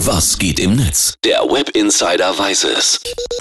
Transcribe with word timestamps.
Was 0.00 0.36
geht 0.36 0.60
im 0.60 0.76
Netz? 0.76 1.14
Der 1.24 1.38
Web 1.38 1.70
Insider 1.70 2.38
weiß 2.38 2.64
es. 2.64 3.00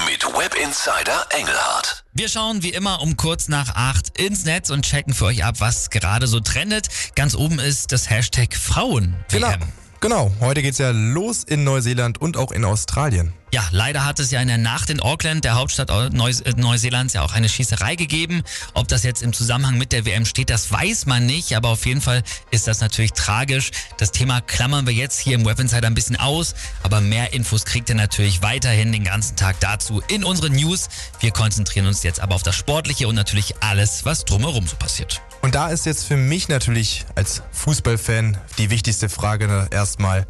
Mit 0.10 0.24
Web 0.24 0.56
Insider 0.56 1.26
Engelhardt. 1.38 2.06
Wir 2.14 2.30
schauen 2.30 2.64
wie 2.64 2.70
immer 2.70 3.02
um 3.02 3.18
kurz 3.18 3.50
nach 3.50 3.76
acht 3.76 4.18
ins 4.18 4.46
Netz 4.46 4.70
und 4.70 4.86
checken 4.86 5.14
für 5.14 5.26
euch 5.26 5.44
ab, 5.44 5.56
was 5.60 5.90
gerade 5.90 6.28
so 6.28 6.40
trendet. 6.40 6.88
Ganz 7.16 7.36
oben 7.36 7.60
ist 7.60 7.92
das 7.92 8.10
Hashtag 8.10 8.56
Frauen. 8.56 9.18
Genau. 9.30 9.52
Genau, 10.00 10.32
heute 10.40 10.62
geht's 10.62 10.78
ja 10.78 10.92
los 10.92 11.44
in 11.44 11.66
Neuseeland 11.66 12.22
und 12.22 12.38
auch 12.38 12.54
in 12.54 12.64
Australien. 12.64 13.34
Ja, 13.54 13.64
leider 13.72 14.04
hat 14.04 14.20
es 14.20 14.32
ja 14.32 14.42
in 14.42 14.48
der 14.48 14.58
Nacht 14.58 14.90
in 14.90 15.00
Auckland, 15.00 15.46
der 15.46 15.56
Hauptstadt 15.56 15.90
äh, 15.90 16.10
Neuseelands, 16.10 17.14
ja 17.14 17.22
auch 17.22 17.34
eine 17.34 17.48
Schießerei 17.48 17.96
gegeben. 17.96 18.44
Ob 18.74 18.88
das 18.88 19.04
jetzt 19.04 19.22
im 19.24 19.34
Zusammenhang 19.34 19.78
mit 19.78 19.92
der 19.92 20.06
WM 20.06 20.26
steht, 20.26 20.50
das 20.50 20.72
weiß 20.72 21.06
man 21.06 21.26
nicht, 21.26 21.56
aber 21.56 21.70
auf 21.70 21.86
jeden 21.86 22.02
Fall 22.02 22.24
ist 22.52 22.68
das 22.68 22.82
natürlich 22.82 23.14
tragisch. 23.14 23.72
Das 23.98 24.12
Thema 24.12 24.42
klammern 24.42 24.86
wir 24.86 24.94
jetzt 24.94 25.20
hier 25.20 25.36
im 25.36 25.46
Web 25.46 25.60
Insider 25.60 25.88
ein 25.88 25.94
bisschen 25.94 26.18
aus, 26.18 26.56
aber 26.84 27.02
mehr 27.02 27.34
Infos 27.34 27.66
kriegt 27.66 27.88
ihr 27.90 27.96
natürlich 27.96 28.42
weiterhin 28.42 28.92
den 28.92 29.04
ganzen 29.04 29.36
Tag 29.38 29.60
dazu 29.60 30.02
in 30.08 30.24
unseren 30.24 30.54
News. 30.54 30.90
Wir 31.20 31.32
konzentrieren 31.32 31.88
uns 31.88 32.04
jetzt 32.04 32.20
aber 32.20 32.36
auf 32.36 32.44
das 32.44 32.56
Sportliche 32.56 33.08
und 33.08 33.16
natürlich 33.16 33.56
alles, 33.62 34.06
was 34.06 34.26
drumherum 34.26 34.68
so 34.68 34.76
passiert. 34.76 35.22
Und 35.42 35.56
da 35.56 35.68
ist 35.68 35.86
jetzt 35.86 36.06
für 36.06 36.18
mich 36.18 36.48
natürlich 36.48 37.06
als 37.16 37.44
Fußballfan 37.52 38.38
die 38.58 38.70
wichtigste 38.70 39.10
Frage 39.10 39.68
erstmal, 39.70 40.26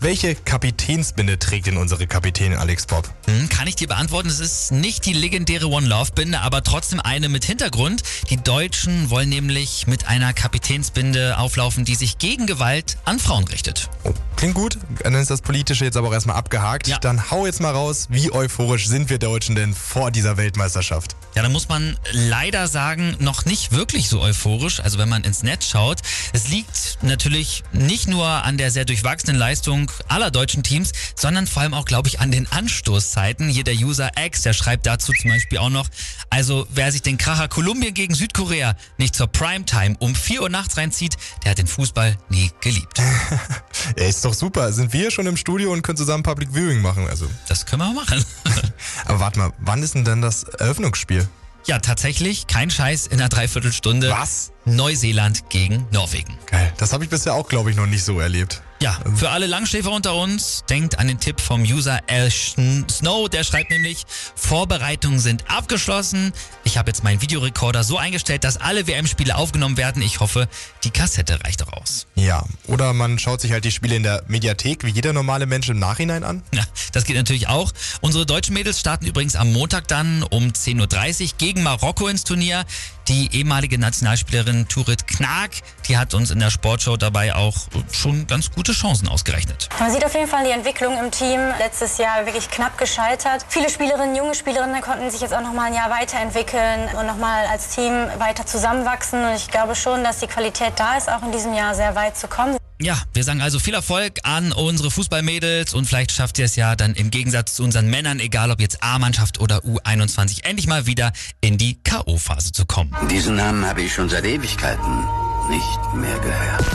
welche 0.00 0.34
Kapitänsbinde 0.34 1.38
trägt 1.38 1.66
denn 1.66 1.76
unsere 1.76 2.06
Kapitänin 2.06 2.58
Alex 2.58 2.86
Bob? 2.86 3.08
Hm, 3.26 3.48
kann 3.50 3.66
ich 3.66 3.76
dir 3.76 3.88
beantworten. 3.88 4.28
Es 4.28 4.40
ist 4.40 4.72
nicht 4.72 5.04
die 5.04 5.12
legendäre 5.12 5.68
One 5.68 5.86
Love 5.86 6.12
Binde, 6.12 6.40
aber 6.40 6.62
trotzdem 6.62 7.00
eine 7.00 7.28
mit 7.28 7.44
Hintergrund. 7.44 8.02
Die 8.30 8.38
Deutschen 8.38 9.10
wollen 9.10 9.28
nämlich 9.28 9.86
mit 9.86 10.08
einer 10.08 10.32
Kapitänsbinde 10.32 11.36
auflaufen, 11.36 11.84
die 11.84 11.94
sich 11.94 12.18
gegen 12.18 12.46
Gewalt 12.46 12.96
an 13.04 13.18
Frauen 13.18 13.44
richtet. 13.48 13.90
Oh, 14.04 14.14
klingt 14.36 14.54
gut. 14.54 14.78
Dann 15.02 15.14
ist 15.14 15.30
das 15.30 15.42
Politische 15.42 15.84
jetzt 15.84 15.98
aber 15.98 16.08
auch 16.08 16.12
erstmal 16.14 16.36
abgehakt. 16.36 16.88
Ja. 16.88 16.98
Dann 16.98 17.30
hau 17.30 17.44
jetzt 17.44 17.60
mal 17.60 17.72
raus, 17.72 18.06
wie 18.08 18.32
euphorisch 18.32 18.86
sind 18.86 19.10
wir 19.10 19.18
Deutschen 19.18 19.54
denn 19.54 19.74
vor 19.74 20.10
dieser 20.10 20.38
Weltmeisterschaft? 20.38 21.14
Ja, 21.34 21.42
da 21.42 21.50
muss 21.50 21.68
man 21.68 21.98
leider 22.12 22.68
sagen, 22.68 23.16
noch 23.18 23.44
nicht 23.44 23.72
wirklich 23.72 24.08
so 24.08 24.22
euphorisch. 24.22 24.80
Also 24.80 24.98
wenn 24.98 25.10
man 25.10 25.24
ins 25.24 25.42
Netz 25.42 25.66
schaut. 25.66 25.98
Es 26.32 26.48
liegt 26.48 26.98
natürlich 27.02 27.64
nicht 27.72 28.08
nur 28.08 28.26
an 28.26 28.56
der 28.56 28.70
sehr 28.70 28.86
durchwachsenen 28.86 29.36
Leistung 29.36 29.89
aller 30.08 30.30
deutschen 30.30 30.62
Teams, 30.62 30.92
sondern 31.14 31.46
vor 31.46 31.62
allem 31.62 31.74
auch, 31.74 31.84
glaube 31.84 32.08
ich, 32.08 32.20
an 32.20 32.30
den 32.30 32.50
Anstoßzeiten. 32.50 33.48
Hier 33.48 33.64
der 33.64 33.74
User 33.74 34.10
X, 34.16 34.42
der 34.42 34.52
schreibt 34.52 34.86
dazu 34.86 35.12
zum 35.12 35.30
Beispiel 35.30 35.58
auch 35.58 35.70
noch, 35.70 35.88
also 36.30 36.66
wer 36.70 36.92
sich 36.92 37.02
den 37.02 37.18
Kracher 37.18 37.48
Kolumbien 37.48 37.94
gegen 37.94 38.14
Südkorea 38.14 38.76
nicht 38.98 39.14
zur 39.14 39.26
Primetime 39.26 39.96
um 39.98 40.14
4 40.14 40.42
Uhr 40.42 40.48
nachts 40.48 40.76
reinzieht, 40.76 41.16
der 41.44 41.52
hat 41.52 41.58
den 41.58 41.66
Fußball 41.66 42.16
nie 42.28 42.50
geliebt. 42.60 42.98
ja, 43.98 44.04
ist 44.04 44.24
doch 44.24 44.34
super. 44.34 44.72
Sind 44.72 44.92
wir 44.92 45.10
schon 45.10 45.26
im 45.26 45.36
Studio 45.36 45.72
und 45.72 45.82
können 45.82 45.98
zusammen 45.98 46.22
Public 46.22 46.50
Viewing 46.54 46.80
machen? 46.80 47.06
Also. 47.08 47.26
Das 47.48 47.66
können 47.66 47.82
wir 47.82 47.92
machen. 47.92 48.24
Aber 49.06 49.20
warte 49.20 49.38
mal, 49.38 49.52
wann 49.58 49.82
ist 49.82 49.94
denn 49.94 50.04
dann 50.04 50.22
das 50.22 50.44
Eröffnungsspiel? 50.44 51.28
Ja, 51.66 51.78
tatsächlich, 51.78 52.46
kein 52.46 52.70
Scheiß 52.70 53.06
in 53.06 53.20
einer 53.20 53.28
Dreiviertelstunde. 53.28 54.10
Was? 54.10 54.52
Neuseeland 54.64 55.50
gegen 55.50 55.86
Norwegen. 55.92 56.36
Geil. 56.46 56.72
Das 56.78 56.92
habe 56.92 57.04
ich 57.04 57.10
bisher 57.10 57.34
auch, 57.34 57.48
glaube 57.48 57.70
ich, 57.70 57.76
noch 57.76 57.86
nicht 57.86 58.04
so 58.04 58.18
erlebt. 58.18 58.62
Ja, 58.82 58.98
für 59.14 59.28
alle 59.28 59.46
Langschläfer 59.46 59.92
unter 59.92 60.14
uns, 60.14 60.64
denkt 60.70 60.98
an 60.98 61.06
den 61.06 61.20
Tipp 61.20 61.38
vom 61.38 61.60
User 61.60 62.00
L. 62.06 62.30
Snow. 62.30 63.28
Der 63.28 63.44
schreibt 63.44 63.70
nämlich, 63.70 64.06
Vorbereitungen 64.34 65.18
sind 65.18 65.44
abgeschlossen. 65.50 66.32
Ich 66.64 66.78
habe 66.78 66.88
jetzt 66.88 67.04
meinen 67.04 67.20
Videorekorder 67.20 67.84
so 67.84 67.98
eingestellt, 67.98 68.42
dass 68.42 68.56
alle 68.56 68.86
WM-Spiele 68.86 69.36
aufgenommen 69.36 69.76
werden. 69.76 70.00
Ich 70.00 70.20
hoffe, 70.20 70.48
die 70.82 70.90
Kassette 70.90 71.44
reicht 71.44 71.62
auch 71.62 71.74
aus. 71.74 72.06
Ja, 72.14 72.46
oder 72.68 72.94
man 72.94 73.18
schaut 73.18 73.42
sich 73.42 73.52
halt 73.52 73.66
die 73.66 73.70
Spiele 73.70 73.96
in 73.96 74.02
der 74.02 74.22
Mediathek 74.28 74.82
wie 74.82 74.90
jeder 74.90 75.12
normale 75.12 75.44
Mensch 75.44 75.68
im 75.68 75.78
Nachhinein 75.78 76.24
an. 76.24 76.42
Ja, 76.54 76.64
das 76.92 77.04
geht 77.04 77.16
natürlich 77.16 77.48
auch. 77.48 77.72
Unsere 78.00 78.24
deutschen 78.24 78.54
Mädels 78.54 78.80
starten 78.80 79.04
übrigens 79.04 79.36
am 79.36 79.52
Montag 79.52 79.88
dann 79.88 80.22
um 80.22 80.48
10.30 80.48 81.22
Uhr 81.22 81.28
gegen 81.36 81.62
Marokko 81.62 82.08
ins 82.08 82.24
Turnier. 82.24 82.64
Die 83.08 83.28
ehemalige 83.34 83.76
Nationalspielerin 83.76 84.68
Turit 84.68 85.06
Knag, 85.08 85.50
die 85.88 85.98
hat 85.98 86.14
uns 86.14 86.30
in 86.30 86.38
der 86.38 86.50
Sportshow 86.50 86.96
dabei 86.96 87.34
auch 87.34 87.56
schon 87.90 88.28
ganz 88.28 88.50
gute 88.70 88.78
Chancen 88.78 89.08
ausgerechnet. 89.08 89.68
Man 89.80 89.90
sieht 89.90 90.04
auf 90.04 90.14
jeden 90.14 90.28
Fall 90.28 90.44
die 90.44 90.52
Entwicklung 90.52 90.96
im 90.98 91.10
Team. 91.10 91.40
Letztes 91.58 91.98
Jahr 91.98 92.24
wirklich 92.26 92.48
knapp 92.50 92.78
gescheitert. 92.78 93.44
Viele 93.48 93.68
Spielerinnen, 93.68 94.14
junge 94.14 94.34
Spielerinnen 94.34 94.80
konnten 94.80 95.10
sich 95.10 95.20
jetzt 95.20 95.34
auch 95.34 95.40
noch 95.40 95.52
mal 95.52 95.64
ein 95.64 95.74
Jahr 95.74 95.90
weiterentwickeln 95.90 96.88
und 96.96 97.06
noch 97.06 97.16
mal 97.16 97.46
als 97.46 97.74
Team 97.74 97.92
weiter 98.18 98.46
zusammenwachsen. 98.46 99.24
Und 99.24 99.34
ich 99.34 99.48
glaube 99.48 99.74
schon, 99.74 100.04
dass 100.04 100.20
die 100.20 100.28
Qualität 100.28 100.74
da 100.76 100.96
ist, 100.96 101.10
auch 101.10 101.22
in 101.22 101.32
diesem 101.32 101.52
Jahr 101.52 101.74
sehr 101.74 101.96
weit 101.96 102.16
zu 102.16 102.28
kommen. 102.28 102.56
Ja, 102.80 102.96
wir 103.12 103.24
sagen 103.24 103.42
also 103.42 103.58
viel 103.58 103.74
Erfolg 103.74 104.20
an 104.22 104.52
unsere 104.52 104.90
Fußballmädels 104.90 105.74
und 105.74 105.86
vielleicht 105.86 106.12
schafft 106.12 106.38
ihr 106.38 106.44
es 106.44 106.54
ja 106.54 106.76
dann 106.76 106.94
im 106.94 107.10
Gegensatz 107.10 107.56
zu 107.56 107.64
unseren 107.64 107.90
Männern, 107.90 108.20
egal 108.20 108.52
ob 108.52 108.60
jetzt 108.60 108.82
A-Mannschaft 108.82 109.40
oder 109.40 109.58
U21, 109.64 110.44
endlich 110.44 110.66
mal 110.66 110.86
wieder 110.86 111.12
in 111.40 111.58
die 111.58 111.82
K.O.-Phase 111.82 112.52
zu 112.52 112.66
kommen. 112.66 112.96
Diesen 113.10 113.36
Namen 113.36 113.66
habe 113.66 113.82
ich 113.82 113.92
schon 113.92 114.08
seit 114.08 114.24
Ewigkeiten 114.24 115.04
nicht 115.50 115.94
mehr 115.94 116.18
gehört. 116.20 116.70